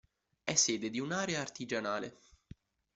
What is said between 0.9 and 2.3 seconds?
un'area artigianale.